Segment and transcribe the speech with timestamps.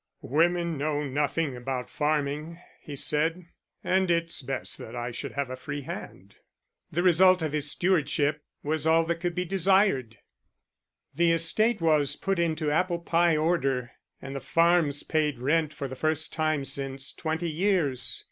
[0.23, 3.45] "Women know nothing about farming," he said,
[3.83, 6.37] "and it's best that I should have a free hand."
[6.91, 10.17] The result of his stewardship was all that could be desired;
[11.13, 15.95] the estate was put into apple pie order, and the farms paid rent for the
[15.95, 18.19] first time since twenty years.